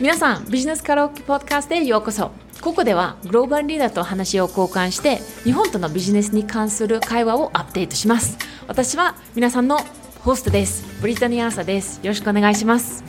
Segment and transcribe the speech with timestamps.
[0.00, 2.32] 皆さんビジネスカラオケポッドキャストへようこそ。
[2.60, 8.38] ここではグローバルリーダーと話を交換して日本とのビジネスに関する会話をアップデートします。
[8.66, 9.78] 私は皆さんの
[10.20, 10.84] ホストです。
[11.00, 11.98] ブリタニアーサです。
[12.02, 13.04] よろしくお願いします。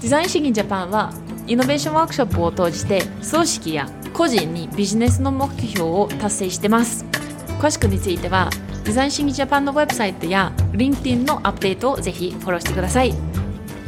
[0.00, 1.12] デザイン主義ジャパンは
[1.46, 7.04] イノベーションワークショップを通じて組織や個人にビジネスの目標を達成してます。
[7.60, 8.50] 詳しくについては
[8.84, 13.33] デザイン主義ジャパンのウェブサイトや LinkedIn のアップデートをぜひフォローしてください。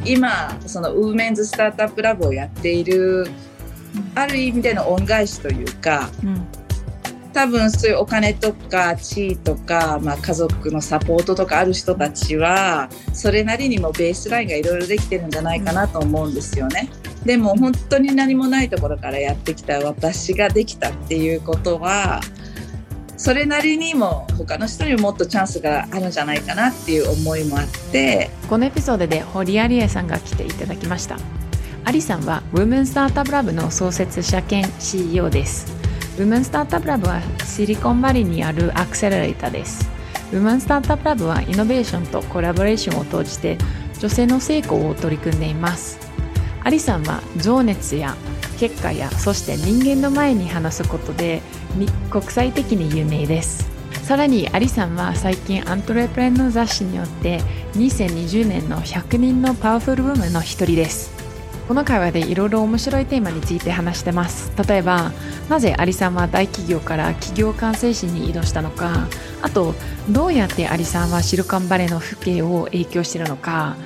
[0.06, 3.26] 今そのウーメンズスタートアップラブをやっている
[4.14, 6.46] ある意味での恩返しというか、うん、
[7.32, 16.88] 多分そういうお金とか地位とか、まあ、家族のサポートとかある人たちはそれなりにもベースラインがいろいろできてるんじゃないかなと思うんですよね。
[17.24, 22.20] でも本当に何もないところからやってきた私ができたっていうことは
[23.16, 28.30] それなりにも他の人にもっとチャンスがあるんじゃないかなっていう思いもあって。
[28.48, 31.16] このエピソードで堀有恵さんが来ていただきました。
[31.84, 35.72] アリさんはウーメンスタートアップラブの創設者兼 CEO です。
[36.18, 39.88] ウーメンスタートアップラブはシリコンバリーにあるアクセラレーターです。
[40.32, 43.56] ウーメンスタートアップラブはイノベーションとコラボレーションを通じて
[43.98, 45.98] 女性の成功を取り組んでいます。
[46.64, 48.14] アリさんは情熱や
[48.58, 51.42] 結果やそして人間の前に話すことで
[52.10, 53.70] 国際的に有名です。
[54.02, 57.40] さらにアリさんは最近アントレプレンの雑誌によって
[57.74, 61.16] 2020年の100人のパワフルウームの一人です。
[61.66, 64.52] この会話でいろいろ面白いテーマについて話してます。
[64.68, 65.10] 例えば
[65.48, 69.08] なぜアリさんは大企業から企業完成士に移動したのか。
[69.42, 69.74] あと
[70.08, 73.76] どうやってアリさんはシルコンバレーの風景を影響しているのか。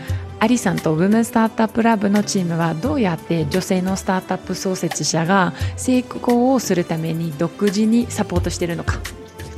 [0.41, 9.01] アリさんとウーメンスタートアップラブのチームはどうやって女性のスタートアップ創設者が成功をするために独自にサポートしているのか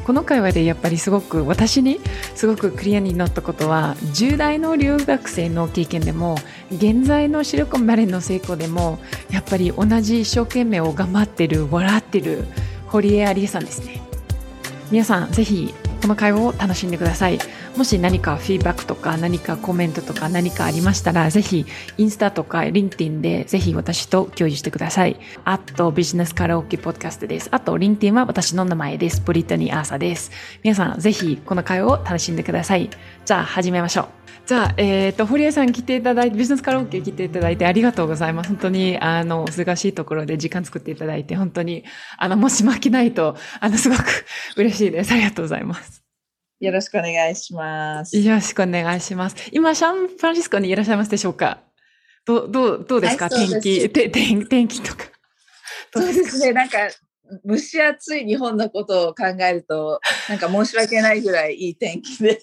[0.04, 2.00] この会話でやっぱりすごく私に
[2.34, 6.36] すごくクリアになったことは10代の留学生の経験でも
[6.72, 8.98] 現在のシリコンバレーの成功でも
[9.30, 12.44] やっぱり同じ一生懸命を頑張ってる笑ってる
[12.88, 14.02] 堀江有恵さんですね
[14.90, 15.72] 皆さんぜひ
[16.02, 17.38] この会話を楽しんでください。
[17.76, 21.64] もし何かフィーバックとか何かコメントとか何かありましたら、ぜひ
[21.96, 25.18] インスタとかリンティンでぜひ私と共有してください。
[25.44, 27.48] あとビジネスカラオケポッドキャストです。
[27.50, 29.22] あとリンティンは私の名前です。
[29.22, 30.30] ブリトニー・アーサです。
[30.62, 32.90] 皆さんぜひこの会を楽しんでください。
[33.24, 34.06] じゃあ始めましょう。
[34.44, 38.48] じゃあ、えっ、ー、と、堀江さん来ていただいて、ビジネスカラオケ来ていただいてありがとうございます。
[38.48, 41.84] 本当に、あの、難しいところで時間作っていただいて、本当に、
[42.18, 44.02] あの、もし負けないと、あの、すごく
[44.56, 45.12] 嬉しいです。
[45.12, 46.02] ありがとうございます。
[46.62, 48.16] よろしくお願いします。
[48.16, 49.36] よろしくお願いします。
[49.50, 51.58] 今、サンフランシスコにいらっしゃいますでしょうか？
[52.24, 55.06] どどうどうですか、はい、天気て天、天気とか。
[55.92, 56.52] そうですね。
[56.52, 56.78] なんか、
[57.44, 62.40] 蒸し暑い日本のことを考えると、なんか申し訳ないぐらいいい天気で。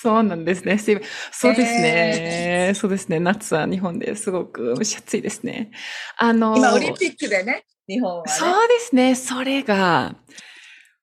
[0.00, 0.78] そうなんですね。
[0.78, 3.20] そうですね、えー、そうですね。
[3.20, 5.72] 夏は日本ですごく蒸し暑いですね。
[6.16, 9.14] あの、今オリンピックでね、日本は、ね、そうですね。
[9.14, 10.16] それが、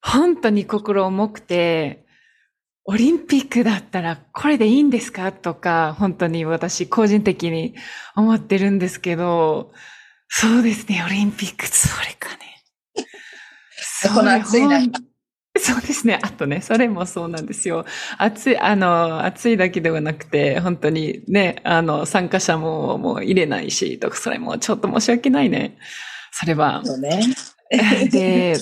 [0.01, 2.08] 本当に心重くて、
[2.85, 5.31] オリンピックだったらこれでいいんですか？
[5.31, 7.75] とか、本当に私個人的に
[8.15, 9.71] 思ってるんですけど、
[10.27, 12.63] そうですね、オリンピック、それかね。
[14.13, 14.91] この暑い中。
[15.57, 16.19] そうですね。
[16.21, 17.85] あとね、それもそうなんですよ。
[18.17, 25.77] 暑い、あの、暑いだけではなくて、本当にね、あの、参加者ももう入れないし、とか、それもちょっと申し訳ないね。
[26.31, 26.81] それは。
[26.85, 27.21] そうね。
[28.09, 28.55] で、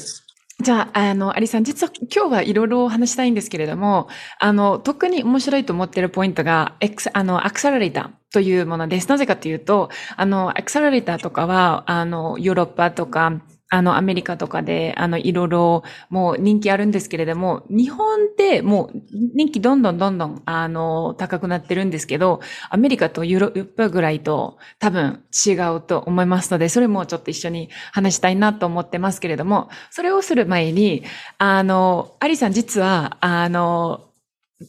[0.63, 4.07] じゃあ、あの、アリさん、実は今日はいろいろお話したいんですけれども、
[4.39, 9.07] あの、特に面白いと思っているポイントが、エクあの、アクセラレーターというものです。
[9.07, 19.01] なぜかというと、あの、アクセラレーターとかは、あの、ヨーロッパとか、あの、アメリカとかで、あの、いろいろ、もう人気あるんですけれども、日本でもう
[19.35, 22.39] 人気どんどんどんどん、あの、高くなってるんですけど、
[22.69, 31.03] アメリカとヨーロッパぐらいと多分違うと思いますので、それもちょっと一緒に話したいなと思ってますけれども、それをする前に、
[31.37, 34.06] あの、アリさん実は、あの、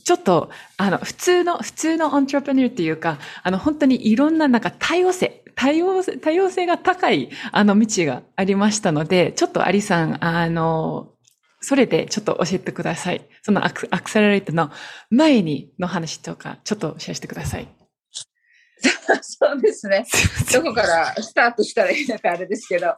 [0.05, 11.13] ちょっと、あの、普通の、普通のアントレプニューっていうか、あの、本当にいろんななんか多様性、多様性、多様性が高い、あの、道がありましたので、ちょっとアリさん、あの、
[11.61, 13.27] それでちょっと教えてください。
[13.43, 14.71] そのアクアクセラレートの
[15.11, 17.69] 前にの話とか、ちょっとシェアしてください。
[19.23, 20.07] そうですね。
[20.53, 22.95] どこからスタートしたらいいのかあれですけど。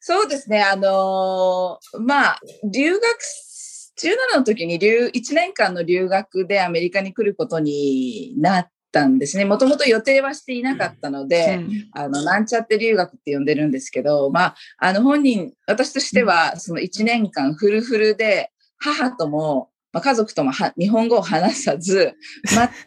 [0.00, 0.62] そうですね。
[0.62, 2.40] あのー、まあ、
[2.72, 3.04] 留学
[3.98, 9.44] 17の時に留1年間の留学でアメリカに来ることになったんですね。
[9.44, 22.12] もともと予定はしていなかったので、うん、あの、なんちゃって留学って呼んでるんですけど、まあ、あの本人、私としてはその1年間フルフルで母ともまあ、家族とも日本語を話さず、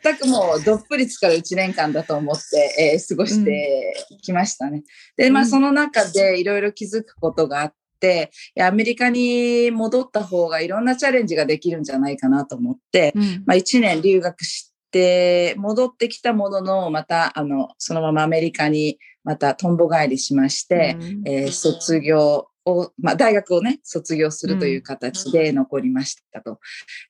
[0.03, 4.83] 全くもうどっぷり使う1年間だと思って、えー、過ごしてきましたね。
[5.17, 26.51] で、まあその中でいろいろ気づくことがあって、アメリカに戻った方がいろんなチャレンジができるんじゃないかなと思って、うん、まあ1年留学して、戻ってきたものの、また、あの、そのままアメリカにまたとんぼ返りしまして、うん、えー、卒業を、まあ、大学をね、卒業するという形で残りましたと。
[26.51, 26.57] うん、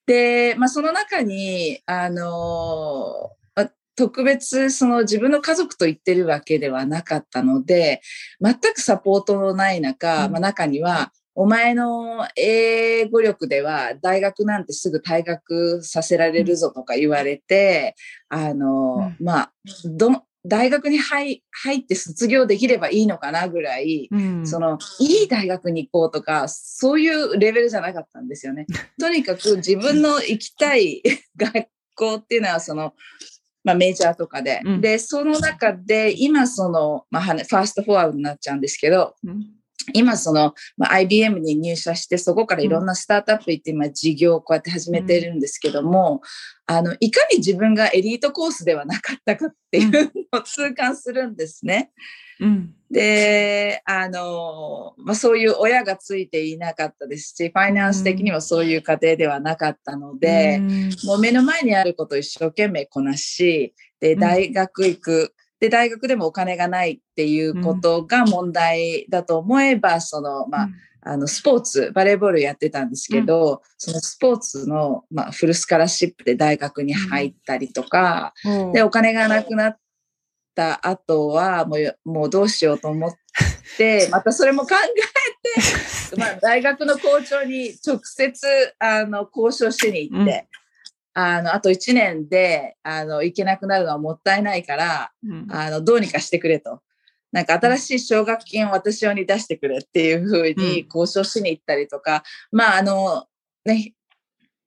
[0.06, 3.30] で、まあ、その中に、あの
[4.00, 8.00] 特別その自分の家族と言ってるわけではなかったので、
[8.40, 17.94] 全くサポートのない中、うん、まあ、中には、お前の英語力では大学なんてすぐ退学させられるぞとか言われて、
[18.30, 19.52] あの、まあ、
[19.84, 21.42] ど、大学に入
[21.76, 28.64] って卒業できればいいのかなぐらい、うん、その、いい大学に行こうとか、そういうレベルじゃなかったんですよね。
[28.98, 31.02] とにかく自分の行きたい
[31.36, 32.94] 学校っていうのは、その、
[33.64, 34.60] まあメジャーとかで。
[34.64, 39.59] うん、で、その中で、今その、まあ、ファーストフォワードになっちゃうんですけど、うん
[39.92, 46.20] 今その、まあ、IBM に入社してそこからいろんなスタートアップ行って今事業をこうやって始めてるんですけども、
[46.68, 49.90] うん、あのいかに自分がエリートコースではなかったかっていう
[50.32, 51.90] のを痛感するんですね。
[52.40, 70.68] うん、で、あの、まあ、そういう親がついていなかったですし、ファイナンス的にはそういう家庭ではなかったので、うん、もう目の前にあることを一生懸命こなし、で、大学行く、で、大学でもお金がないっていうことが問題だと思えば、うん、その、まあ、
[71.02, 79.76] あの、スポーツ、バレーボールやってたんですけど、うん、そのスポーツの、まあ、フルスカラシップで大学に入ったりとか、うん、で、お金がなくなっ
[80.54, 83.12] た後は、もう、もうどうしようと思っ
[83.76, 90.48] て、 またそれも考えて、まあ、大学の校長に直接、あの、交渉しに行って、
[91.14, 96.80] あの、あと1年で、あの、行けなくなるのはもったいないから、うん、あの、どうにかしてくれと。
[97.32, 103.26] なんか新しい奨学金を私用に出してくれっていうふうに交渉しに行ったりとか、うん、まあ、あの、
[103.64, 103.94] ね、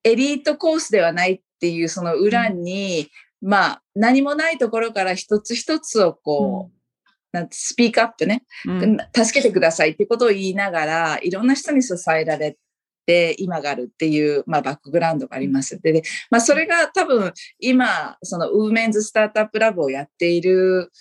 [0.04, 3.10] エリートコースではないっていうその裏に、
[3.42, 6.84] うん、まあ、何もないところから一つ一つをこう、
[7.34, 8.44] なんてスピークアップね、
[9.14, 12.58] 助けてくださいっていうことを言いながら、いろんな人に支えられ
[13.06, 15.80] で今があるっていう、まあ、バックグラウンドがあります。
[15.82, 20.92] で、でまあ、それが多分今、そのウーメンズスタートアップラブをやっている、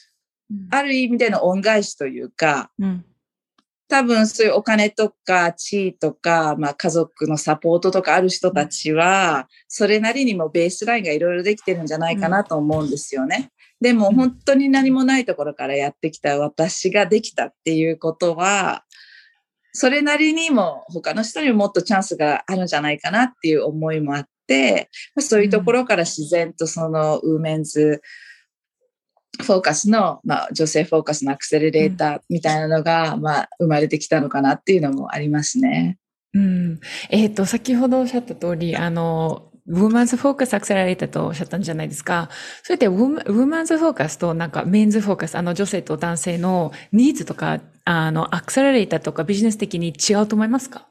[0.70, 3.04] ある意味での恩返しというか、うん、
[3.88, 13.50] 多分そういうお金とか地位とか、まあ、家族のサポートとかある人たちは、それなりにもベースラインがいろいろできてるんじゃないかなと思うんですよね。
[13.82, 18.84] でも本当に何もないところからやってきた私ができたっていうことは、
[19.72, 28.02] それなりにも他の人にももっとチャンスがあるんじゃないかなっていう思いもあって、そういうところから自然とそのウーメンズ
[29.40, 35.98] フォーカスの、まあ、女性フォーカスのアクセレレーターみたいなのが、まあ、生まれてきたのかなっていうのもありますね。
[36.34, 36.80] うん。
[37.10, 42.28] えっ、ー、と、先ほどおっしゃった通り、あの、ウーマンズフォーカスアクセラレーターとおっしゃったんじゃないですか。
[42.62, 50.88] それってウーマンズフォーカスとなんかメンズフォーカス、あの女性と男性のニーズとか、あのアクセラレーターとかビジネス的に違うと思いますか？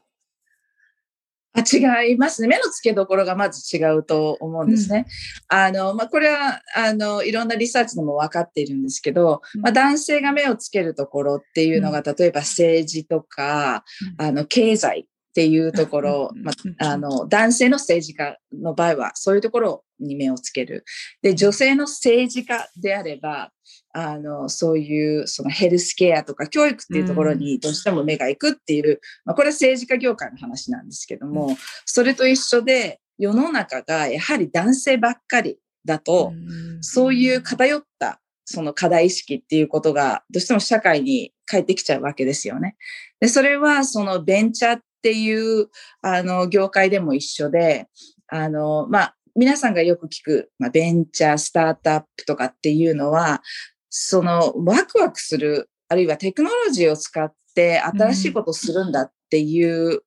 [1.54, 2.48] あ違いますね。
[2.48, 5.04] 目の付けどころがまず違うと思うんですね。
[5.50, 13.84] うん、あの、まあ、これは、あの、いろんなリサーチでも分かっているんですけど、まあ、男性が目をつけるところっていうのが、例えば政治とか、
[14.16, 20.84] あの、経済っていうところ、まあ、あの、男性の政治家の場合は、そういうところに目をつける。
[21.22, 23.52] で、女性の政治家であれば、
[23.94, 36.32] あの、そういう、そのヘルスケアとか教育っていうところにどうしても目が行くっていう、まあ、これは政治家業界の話なんですけども、それと一緒で、世の中がやはり男性ばっかりだと、
[36.80, 42.76] そういう偏ったその課題意識っていうことがどうしても社会に返ってきちゃうわけですよね。
[43.20, 45.68] で、それはそのベンチャーっていう、
[46.02, 47.88] あの、業界でも一緒で、
[48.28, 53.42] あの、まあ、皆さんがよく聞く、まあ、ベンチャー、スタートアップとかっていうのは、
[53.88, 60.02] そのワクワクする、あるいはテクノロジーを使って新しいことをするんだっていう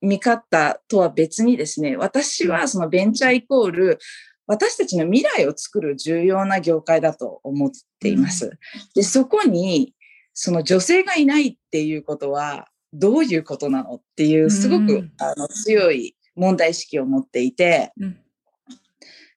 [0.00, 3.98] 見方とは別にですね、私はそのベンチャーイコール、
[4.46, 8.58] 私たちの未来を作る重要な業界だと思っています。
[8.94, 9.94] で、そこに、
[10.34, 17.92] その女性がいないっていうことは、どういうことなのっていう、すごく、あの強い問題意識を持っていて、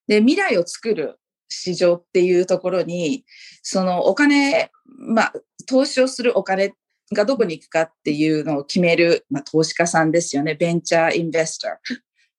[0.09, 3.25] で、未来を作る市場っていうところに、
[3.61, 5.33] そのお金、まあ、
[5.67, 6.73] 投資をするお金
[7.13, 10.55] がどこに行くかっていうのを決める、まあ、投資家さんですよね。
[10.55, 11.79] ベンチャーインベスタ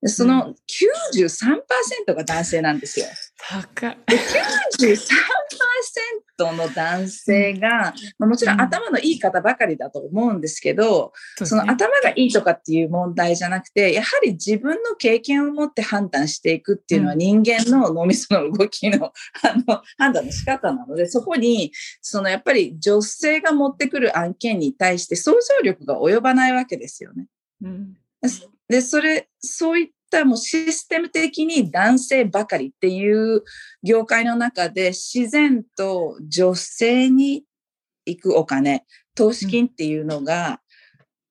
[0.02, 0.08] ー。
[0.08, 0.54] その
[2.08, 3.06] 93%が男性なんですよ。
[3.38, 3.98] 高い。
[4.80, 4.96] 93%
[6.52, 27.26] の男性が、まあ、もちろん頭のいい方ばかりだと思うんですけど、うん、その頭がいいとかっていう問題じゃなくて、やはり自分の経験を持って判断していくっていうのは人間の脳みその動きの あの判断の仕方なので、そこに、そのやっぱり女性が持ってくる案件に対して想像力が及ばないわけですよね。
[27.62, 27.94] うん。
[28.68, 33.42] で、それ、そういったもうシステム的に男性ばかりっていう
[33.82, 37.44] 業界の中で自然と女性に
[38.04, 40.60] 行くお金、投資金っていうのが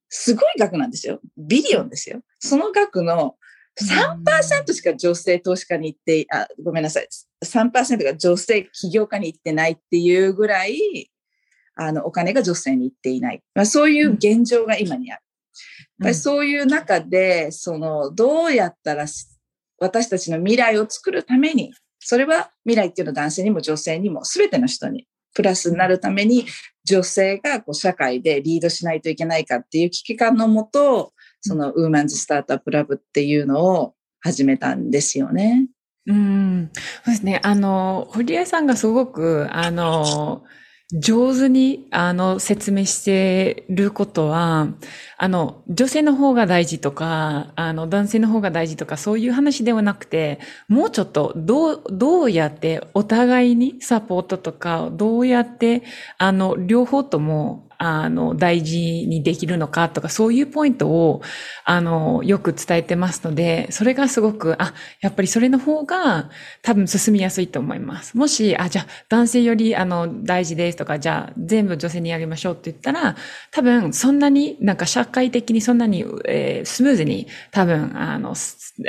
[0.07, 1.19] すごい額なんですよ。
[1.37, 2.21] ビリオンですよ。
[2.39, 3.35] その額の
[3.81, 7.07] 3%しか女性投資家に行って、あ、ごめんなさい。
[7.43, 11.11] 3%が女性起業家に行ってないっていうぐらい、
[11.75, 13.41] あの、お金が女性に行っていない。
[13.53, 15.21] まあ、そういう現状が今にある。
[15.99, 19.05] やっぱりそういう中で、その、どうやったら
[19.79, 26.45] 私たちの未来を作るために、それは未来っていうのは男性にも女性にも全ての人にプラスになるために
[26.85, 35.67] 女性がこう社会でリードしないといけないかっていう危機感のもと、そのウーマンズスタートアップラブっていうのを始めたんですよね。
[36.07, 36.71] うん、
[37.05, 37.39] そうですね。
[37.43, 40.43] あの、堀江さんがすごく、あの、
[40.91, 44.69] 上手に、あの、説明してることは、
[45.17, 55.83] あの、女性の方が大事とか、あの、男性の方が大事とか、そういう話ではなくて、もうちょっと、どう、どうやってお互いにサポートとか、どうやって、
[56.17, 61.21] あの、両方とも、あの、大事にできるのかとか、そういうポイントを、
[61.63, 66.29] あの、よく伝えてますので、それがすごく、あ、やっぱりそれの方が
[66.61, 68.17] 多分進みやすいと思います。
[68.17, 73.15] もし、あ、じゃあ男性より、あの、大事ですとか、じゃあ全部女性にやりましょうって言ったら、
[73.51, 78.35] 多分そんなになんか社会的にそんなに、えー、スムーズに多分、あの、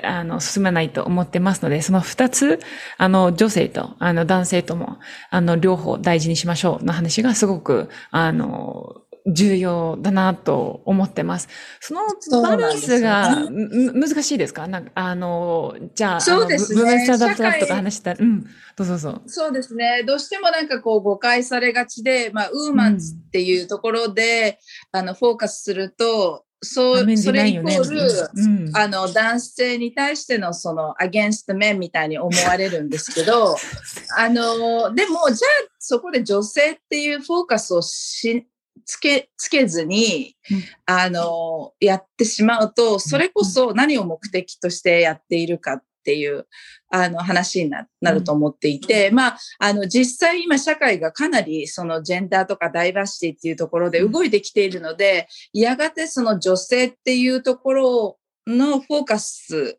[0.02, 2.58] あの、進まないと思ってますので、その二つ、
[2.98, 4.98] あの、女性と、あの、男性とも、
[5.30, 8.79] あの、両方大事にしましょうの話がすごく、あの、
[9.26, 11.48] 重要だなと思ってます。
[11.80, 12.02] その
[12.42, 14.66] バランスが、ね、難しいですか？
[14.66, 16.80] なんか、あの、じゃあ、そうですね。
[16.80, 18.44] ブメスターダッとか話したら、うん、
[18.76, 19.22] どうぞそう。
[19.26, 20.02] そうですね。
[20.06, 24.58] どうしてもなんかこう誤解されがちで、まあ、ウーマンズっていうところで、
[24.92, 28.00] うん、あの、フォーカスすると、そう、それイコール、
[28.34, 33.56] うん、あの、男性に対してのその、アゲンストメンみたいに思われるんですけど、
[34.16, 38.46] あの、でも、じゃあ、そこで女性っていうフォーカスをし、
[38.90, 40.36] つけ、つけずに、
[40.84, 46.48] あの、やってしまうと、それこそ何を目的としてやっているかっていう、
[46.92, 58.18] あの話になると思っていて、まあ、あの、実際今社会がかなりそのジェンダーとかダイバーシティっていうところで動いてきているので、やがてその女性っていうところ
[58.48, 59.78] のフォーカス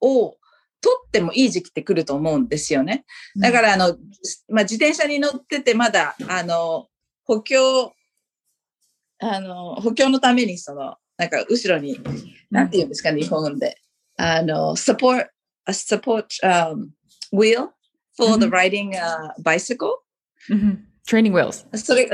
[0.00, 0.30] を
[0.80, 3.04] 取ってもいい時期って来ると思うんですよね。
[3.36, 3.96] だから、あの、
[4.48, 6.88] まあ、自転車に乗っててまだ、あの、
[7.24, 7.92] 補強、
[9.20, 12.00] あの、補強のために、その、なんか後ろに、
[12.50, 13.76] なんて言うんですか、日本で。
[14.16, 15.26] あの、support,
[15.66, 16.88] a support、um,
[17.32, 17.68] wheel
[18.16, 19.96] for the riding、uh, bicycle.
[21.06, 21.66] training wheels.
[21.76, 22.08] それ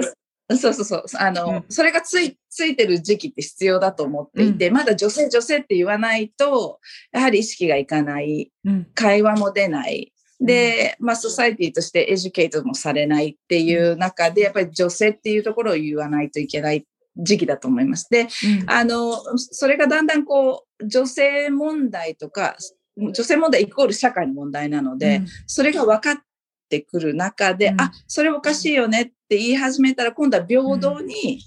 [0.49, 1.05] そうそうそう。
[1.19, 6.79] あの、うん、それがつい、ついてる時期って必要だと思っていて、うん、まだ女性女性って言わないと、
[7.11, 16.87] やはり意識がいかない、うん、会話も出ない、で、まあ、 society として educate もされないっていう中で、やっぱり女性っていうところを言わないといけない
[17.17, 18.09] 時期だと思います。
[18.11, 22.57] で、うん、あの、それがだんだんこう、女性問題とか、
[22.97, 26.23] 女性問題イコール社会の問題なので、うん、それが分かっ
[26.69, 31.41] てくる中で、うん、あ、それおかしいよねって言い始めたら、今度は平等に、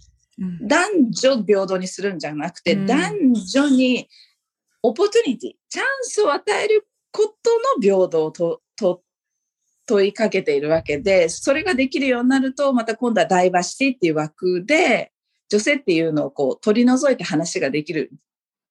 [0.61, 4.07] 男女平等にするんじゃなくて、男女に
[4.81, 9.03] オポチュニティ、チャンスを与えることの平等とと
[9.85, 15.11] 問いかけているわけで、それができるようになると、また今度はダイバーシティっていう枠で、
[15.50, 18.12] 女性っていうのをこう取り除いて話ができる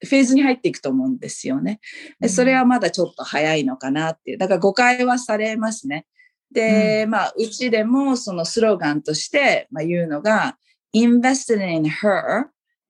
[0.05, 1.81] フェーズに入っていくと思うんですよね。
[2.21, 4.39] でそれはまだちょっと早いのかなっていう。
[4.39, 6.07] だから誤解はされますね。
[6.53, 10.57] で、うん、まあ、うちでもそのスローガンとして、まあ、言うのが、
[10.95, 12.47] invested in her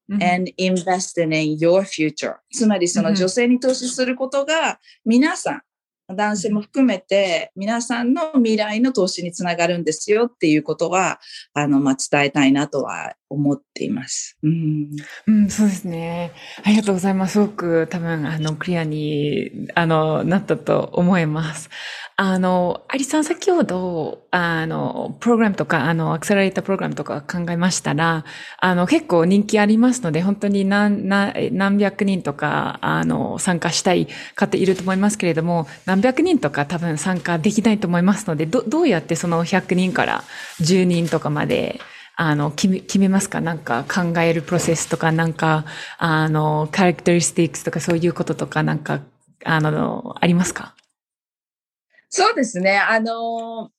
[0.09, 2.35] and invested in your future。
[2.51, 5.63] つまりその女性に投資することが皆さ
[6.09, 11.19] ん、男性も含めて皆さんの未来の投資につながるんですよっていうことは、
[11.53, 14.37] あの、まあ、伝えたいなとは思っています。
[14.43, 14.89] うん、
[15.27, 16.31] うん、そうですね。
[16.63, 17.33] ありがとうございます。
[17.33, 21.69] すごく多分、あの、クリアに、あの、なったと思います。
[22.21, 28.25] あの、アリさん先ほど、あの、プログラムとか、あの、アクセラレータープログラムとか考えましたら、
[28.59, 40.25] あの、結構人気ありますので、本当に何、何、百人とか、あの、参加したい方いると思いますけれども、何百人とか多分参加できないと思いますので、ど、どうやってその100人から
[40.59, 41.79] 10人とかまで、
[42.21, 43.39] あの、決め、決めますか？
[43.39, 45.63] なんか考えるプロセスとか、なんか、
[45.97, 48.99] あの、カラクタリスティックスとかそういうこととか、なんか、
[49.45, 50.75] あの、ありますか？
[52.09, 52.77] そうですね。
[52.77, 53.71] あの、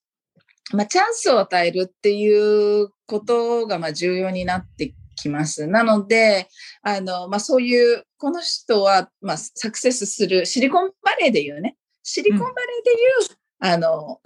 [0.73, 5.67] まあ、チャンスを与えるっていうことが、まあ、重要になってきます。
[5.67, 6.49] なので、
[6.81, 14.21] あの、まあ、そういう、この人は、まあ、サクセスする、シリコンバレーで言うね、シリコンバレーで言う、うん、あの、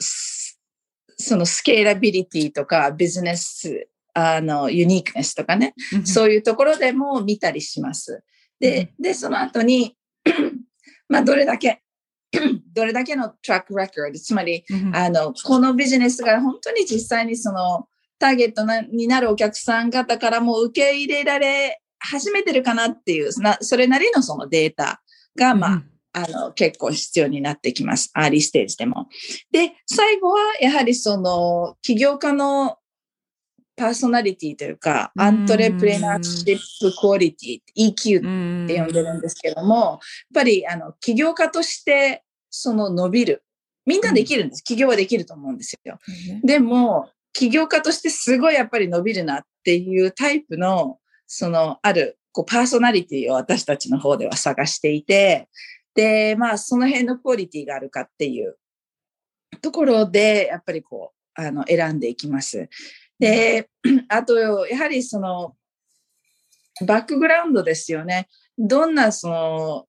[1.16, 8.22] そのスケーラビリティとか、ビジネス、あの、ユニークネスとかね、うん、そういうところでも見たりします。
[8.60, 9.96] で、で、その後に、
[11.08, 11.82] まあ、どれだけ
[12.74, 25.02] どれだけのトラックレコード、つまり、あの、このビジネスが本当に実際にそのターゲットになるお客さん方からも受け入れられ始めてるかなっていう、それなりのそのデータ
[25.36, 28.10] が、まあ、あの、結構必要になってきます。
[28.14, 29.08] アーリーステージでも。
[29.50, 32.78] で、最後は、やはりその、起業家の
[33.76, 39.98] パーソナリティというか、アントレプレナーシップクオリティ、EQ って呼んでるんですけども、やっ
[40.34, 43.42] ぱり、あの、起業家としてその伸びる。
[43.86, 44.62] みんなできるんです。
[44.62, 45.98] 起業はできると思うんですよ。
[46.42, 55.48] でも、起業家としてすごいやっぱり伸びるなっていうタイプの、その、ある、こう、パーソナリティを私たちの方では探していて、
[55.94, 58.56] で、まあ、その辺のクオリティがあるかっていう
[59.60, 62.68] ところで、やっぱりこう、あの、選んでいきます。
[63.18, 63.68] で、
[64.08, 65.54] あと、やはりその、
[66.86, 68.28] バックグラウンドですよね。
[68.58, 69.86] どんなその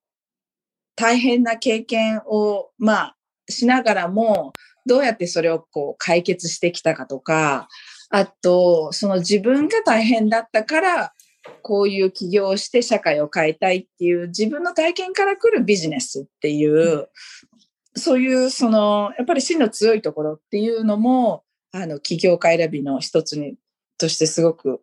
[0.96, 3.18] 大変な経験を、まあ、
[3.50, 4.54] しながらも、
[4.86, 7.68] どうやってそれをこう解決してきたかとか、
[8.10, 11.14] あと、その自分が大変だったから、
[11.62, 17.10] こういう起業をして社会を変えたいっていう自分の体験から来るビジネスっていう、
[17.96, 21.44] そういうその、やっぱり真の強いところっていうのも、
[21.76, 23.56] あの、起業家選びの一つに、
[23.98, 24.82] としてすごく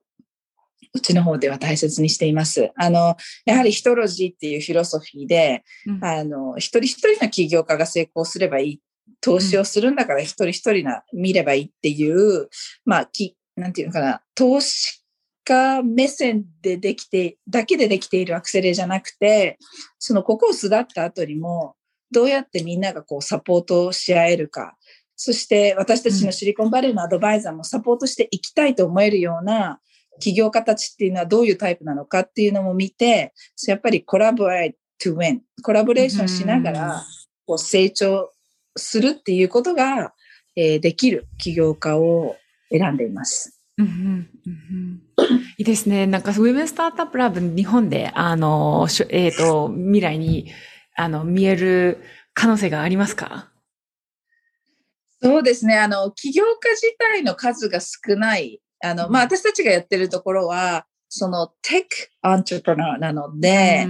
[0.94, 2.70] うちの方では大切にしています。
[2.76, 8.80] あの、やはりヒトロジーっていうフィロソフィーで、うん、あの、一人一人の起業家が成功すればいい。
[9.20, 12.48] 投資をするんだから一人一人な、見ればいいっていう、
[12.84, 15.02] まあ、き、なんていうのかな、投資
[15.44, 19.58] 家目線でできて、だけでできているアクセレじゃなくて、
[19.98, 21.76] そのここを巣立った後にも、
[22.10, 24.76] どうやってみんながこうサポートし合えるか。
[25.24, 29.78] そして私たちのシリコンバレーのアドバイザーもサポートしていきたいと思えるような、
[30.18, 33.32] 起業家たちっていうのはどういうタイプなのかっていうのも見て、
[33.68, 37.04] やっぱりコラボレート to win、コラボレーションしながら
[37.46, 38.32] こう成長
[38.76, 40.12] するっていうことが、
[40.56, 42.34] えー、できる起業家を
[42.72, 43.60] 選んでいます。
[43.78, 45.02] うんうんうん
[45.58, 46.08] いいですね。
[46.08, 50.50] なんか、ウェブスタートアップラブ日本で、あの、えっ、ー、と、未来に、
[50.96, 52.02] あの、見える
[52.34, 53.51] 可能性がありますか？
[55.22, 55.78] そうですね。
[55.78, 58.60] あの、起業家自体の数が少ない。
[58.84, 61.88] あの、まあ、私たちがやってるところは、そのテック
[62.22, 63.86] アントレプナーなので、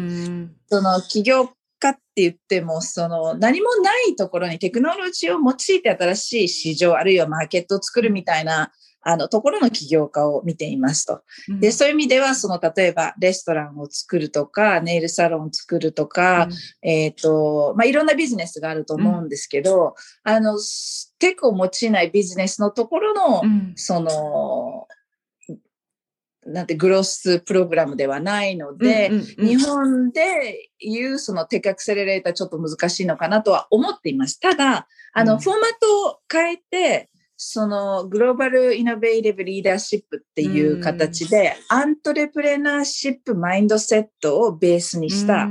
[0.69, 11.23] その起業家って言っても、その何もないところにテクノロジーを用いて新しい市場、あるいはマーケットを作るみたいなあの、ところの起業家を見ていますと。
[11.61, 16.49] で、そういう意味では、その、例えば、レストランを作るとか、ネイルサロンを作るとか、
[16.83, 20.59] うん、えっ、ー、と、まあ、いろんなビジネスがあると思うんですけど、うん、あの、
[21.19, 24.87] テクを用いないビジネスのところの、うん、その、
[26.45, 34.41] なんてグロスプログラムではないので、うんうんうん、日本でいうそのテクアクセレレーターちょっと難しいのかなとは思っています。
[34.41, 37.11] ただ、あの、フォーマットを変えて、
[37.45, 45.47] そのグローバルイノベーティブリーダーシップっていう形で、アントレプレナーシップマインドセットをベースにした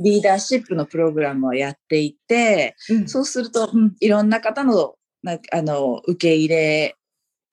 [0.00, 2.74] リーダーシップのプログラムをやっていて、
[3.06, 4.96] そうすると、いろんな方の
[5.52, 6.96] あの受け入れ、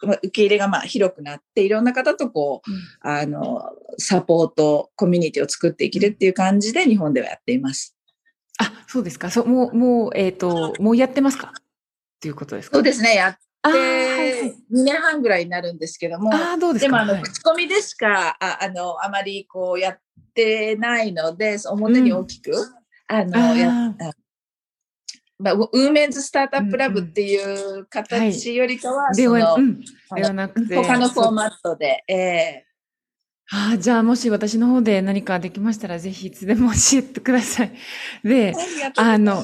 [0.02, 3.62] 受け入れがまあ広くなって、いろんな方とこう、あの、
[4.00, 7.96] サポート、コミュニティを作っていけるっていう感じで日本ではやっています。
[8.58, 9.30] あ、そうですか。
[9.30, 11.54] そう、もう、もう、えっ、ー、と、もうやってますか？
[11.56, 11.62] っ
[12.20, 12.78] ていうことですか？
[12.78, 13.16] そうですね。
[13.16, 19.99] やっで、はいはい、2年半ぐらいになるんですけども、あどうででもあの、口コミでしか、ああの、あまりこうやっ
[20.34, 22.56] てないので、表に大きく、うん、
[23.08, 23.69] あの、あや
[25.39, 29.58] まあ、ウーメンズスタートアップラブっていう形よりかは、では
[30.34, 32.65] なくて他のフォーマットで、え
[33.52, 37.73] ああ、じゃあもし私の方で何かできましたら、ぜひいつでも教えてください。
[38.23, 38.54] で、
[38.95, 39.43] あの、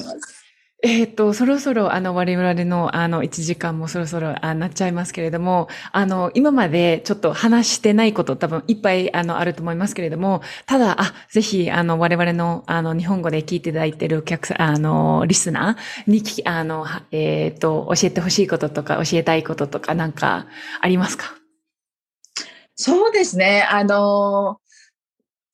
[0.82, 20.46] えっ、と、そろそろ、あの、我々の、あの、1時間もそろそろ、あなっちゃいますけれども、あの、今までちょっと話してないこと多分いっぱい、あの、あると思いますけれども、ただ、あ、ぜひ、あの、我々の、あの、日本語で聞いていただいているお客さん、あの、リスナーに、あの、えっ、ー、と、教えてほしいこととか、教えたいこととか、なんか、
[20.80, 21.34] ありますか？
[22.76, 23.66] そうですね。
[23.70, 24.58] あの、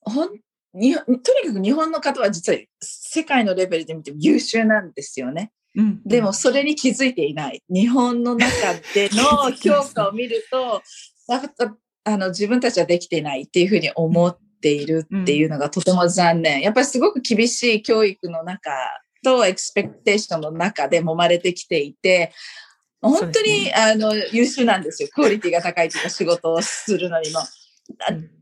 [0.02, 0.30] ほん、
[0.76, 5.52] にとにかく日本の方は実は世界のレベルで見ても優秀なんですよね。
[5.74, 7.62] うん、でもそれに気づいていない。
[7.68, 8.50] 日本の中
[8.94, 10.82] での評価を見ると、
[12.04, 16.62] あの自分たちはできていないっていうふうに思っているっていうのがとても残念。
[16.62, 18.70] やっぱりすごく厳しい教育の中
[19.24, 22.32] とエクスペクテーションの中で揉まれてきていて、
[23.02, 25.08] 本当に、ね、あの優秀なんですよ。
[25.12, 27.40] クオリティが高いというか仕事をするのにも。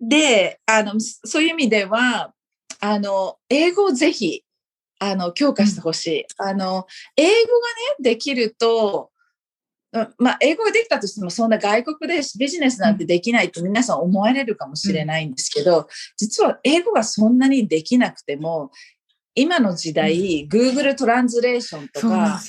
[0.01, 2.33] で、あの、そういう意味では、
[2.81, 4.45] あの、英語をぜひ、
[4.99, 6.25] あの、強化してほしい。
[6.39, 7.35] あの、英語が
[7.99, 9.11] ね、できると、
[10.19, 18.71] まあ、英語ができたとしても、そんな外国でビジネスなんてできないって皆さん思われるかもしれないんですけど、実は英語がそんなにできなくても、
[19.37, 22.41] 今の時代、Google トランスレーションとか、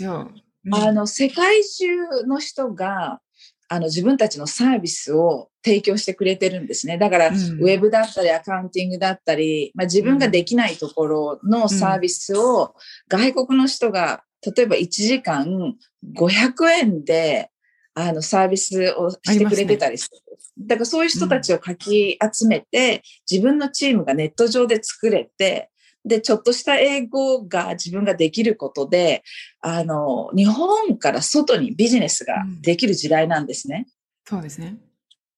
[0.72, 3.22] あの、世界中の人が、
[3.68, 6.98] あの、自分たちのサービスを提供してくれてるんですね。
[6.98, 12.76] だから、うん、ウェブだったり、アカウンティングだったり、まあ、自分ができないところのサービスを
[13.08, 14.24] 外国の人が、
[14.56, 15.76] 例えば1時間
[16.16, 17.50] 500円で、
[17.96, 20.18] あの、サービスをしてくれてたりする。
[20.62, 25.72] ね、だからそういう人たちをかき集めて、自分のチームがネット上で作れて、
[26.06, 29.24] で、ちょっとした英語が自分ができることで、
[29.62, 33.88] あの、日本から外にビジネスができる時代なんですね。
[34.32, 34.78] うん、そうですね。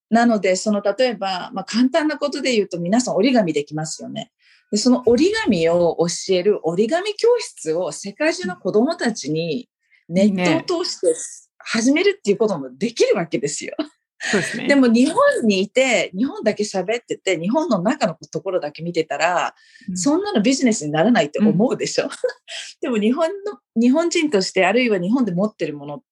[0.09, 4.31] なので、その、例えば、まあ、簡単なことで言うと、皆さん折り紙できますよね。
[4.71, 9.69] で、その折り紙を教える折り紙教室を世界中の子供たちに
[10.09, 11.15] ネットを通して
[11.59, 13.75] 始めるっていうこともできるわけですよ。
[14.19, 14.67] そうですね。
[14.67, 19.53] でも日本にいて、日本だけ喋ってて、日本の中のところだけ見てたら、
[19.89, 22.05] うん、そんなのビジネスにならないって思うでしょ。
[22.05, 22.09] うん、
[22.81, 26.03] でも日本の、日本人として、あるいは日本で持ってるもの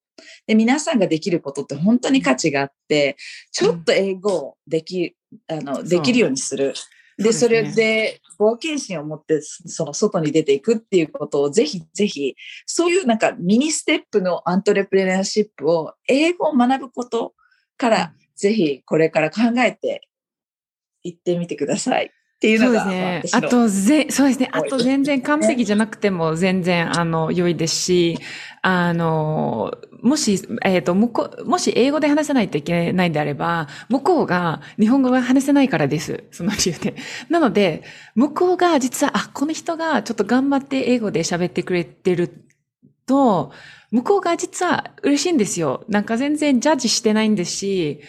[0.47, 3.17] で、皆さんができることって本当に価値があって、
[3.51, 5.15] ちょっと英語をでき、
[5.47, 6.73] あの、できるようにする。
[7.17, 17.33] で、それで冒険心を持ってその外に出ていくっていうことをぜひぜひ、そういうなんかミニステップのアントレプレナーシップを英語を学ぶこと
[17.77, 20.07] から、ぜひこれから考えて
[21.03, 22.11] 行ってみてください。
[22.35, 23.45] っていうのが、そうですね。
[23.45, 24.49] あと、ぜ、そうですね。
[24.51, 28.19] あと、全然完璧じゃなくても全然、あの、良いですし、
[28.61, 36.25] あの、もし、えっ、ー、と、向こう、もし英語で話さないといけないんであれば、向こうが日本語が話せないからです。
[36.31, 36.95] その理由で。
[37.29, 37.83] なので、
[38.15, 42.45] 向こうが実は、あ、この人がちょっと頑張って英語で喋ってくれてる
[43.05, 43.53] と、
[43.95, 45.85] 向こうが実は嬉しいんですよ。
[45.87, 48.01] なんか全然ジャッジしてないんですし、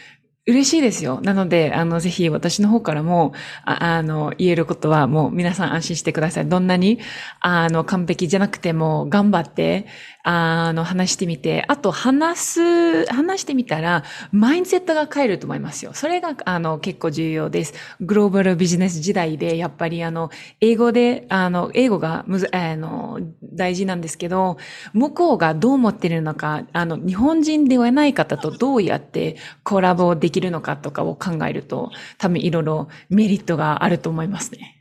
[0.49, 1.21] 嬉しいですよ。
[1.23, 3.33] なので、あの、ぜひ私の方からも、
[3.65, 6.49] ああの、言えることはもう皆さん安心してください。
[6.49, 7.01] どんなに、
[7.41, 9.87] あの、完璧じゃなくても頑張って、
[10.23, 15.91] あの、話してみて、あと話す、話してみたら、マインセットが変えると思いますよ。
[15.95, 17.75] それが、あの、結構重要です。
[18.01, 20.31] グローバルビジネス時代で、やっぱりあの、
[20.61, 24.59] 英語で、あの、英語がむず、あの、大事なんですけど、
[24.93, 34.77] 向こうがどう思ってるのか、あの、日本人ではない方とどうやってコラボできるのかとかを考えると、多分いろいろメリットがあると思いますね。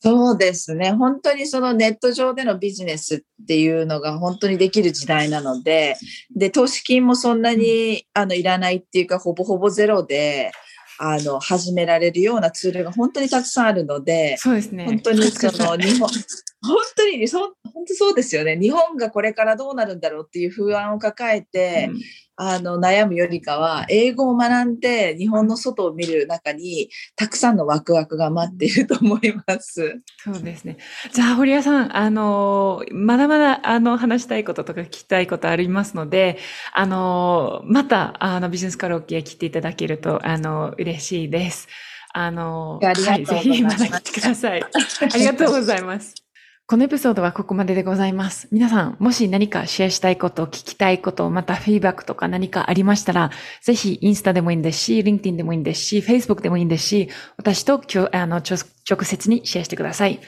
[0.00, 0.92] そうですね。
[0.92, 5.96] 本当にそのネット上でのビジネスっていうのが本当にできる時代なので、
[6.34, 10.52] で、投資金もそんなにあのいらないっていうか、ほぼほぼゼロで、
[10.98, 14.84] あの、始められるようなツールが本当にたくさんあるので、そうですね。
[14.84, 16.08] 本当にその日本、
[16.62, 18.58] 本当にそ、本当そうですよね。
[18.58, 22.00] 日本がこれからどうなるんだろうっていう不安を抱えて、うん、
[22.36, 30.00] あの、悩むよりかは、英語を学んで日本の外を見る中に、たくさんのワクワクが待っていると思います。
[30.18, 30.78] そうですね。
[31.12, 36.38] じゃあ、堀谷さん、あの、まだまだ、あの、話したいこととか聞きたいことありますので、
[36.72, 41.68] あの、また、あの、ビジネスカラオケ来ていただけると、あの、嬉しいです。
[42.12, 44.62] あの、はい、ぜひまた来てください。
[44.62, 46.25] ありがとうございます。
[46.68, 48.48] このエピソードはここまででございます。
[48.50, 53.30] 皆さん、もし何かシェアしたいこと、聞きたいこと、またフィーバックとか何かありましたら、
[53.62, 60.18] ぜひインスタでもいいんですし、LinkedIn でもいいんですし、Facebook でもいいんですし、私とあの直接にシェアしてください。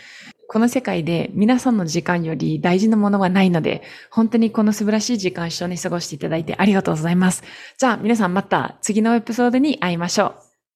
[0.47, 7.43] この世界で皆さんの時間より大事なものはないので、本当にこの素晴らしい時間一緒に過ごしていただいてありがとうございます。
[7.79, 10.48] じゃあ皆さんまた次のエピソードに会いましょう。